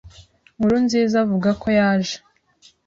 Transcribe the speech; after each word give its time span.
Nkurunziza 0.57 1.15
avuga 1.23 1.49
ko 1.61 1.67
yaje 1.79 2.17